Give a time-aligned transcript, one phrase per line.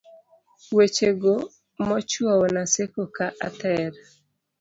[0.75, 1.33] weche go
[1.87, 3.91] mochuowo Naseko ka ather